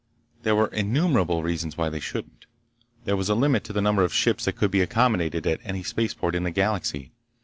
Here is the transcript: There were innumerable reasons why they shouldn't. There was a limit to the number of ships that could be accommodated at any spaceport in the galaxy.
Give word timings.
There 0.41 0.55
were 0.55 0.65
innumerable 0.69 1.43
reasons 1.43 1.77
why 1.77 1.89
they 1.89 1.99
shouldn't. 1.99 2.47
There 3.05 3.15
was 3.15 3.29
a 3.29 3.35
limit 3.35 3.63
to 3.65 3.71
the 3.71 3.83
number 3.83 4.03
of 4.03 4.11
ships 4.11 4.45
that 4.45 4.55
could 4.55 4.71
be 4.71 4.81
accommodated 4.81 5.45
at 5.45 5.59
any 5.63 5.83
spaceport 5.83 6.33
in 6.33 6.41
the 6.41 6.49
galaxy. 6.49 7.11